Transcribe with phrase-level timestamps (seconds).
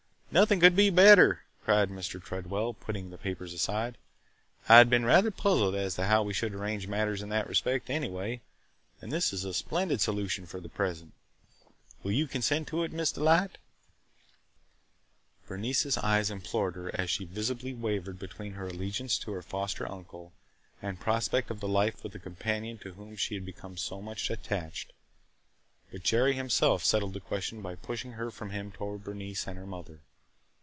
[0.33, 2.23] "Nothing could be better!" cried Mr.
[2.23, 3.97] Tredwell, putting the papers aside.
[4.69, 7.89] "I had been rather puzzled as to how we should arrange matters in that respect,
[7.89, 8.39] anyway,
[9.01, 11.11] and this is a splendid solution for the present.
[12.01, 13.57] Will you consent to it, Miss Delight?"
[15.47, 20.31] Bernice's eyes implored her and she visibly wavered between her allegiance to her foster uncle
[20.81, 24.29] and prospect of the life with the companion to whom she had become so much
[24.29, 24.93] attached.
[25.91, 29.67] But Jerry himself settled the question by pushing her from him toward Bernice and her
[29.67, 29.99] mother.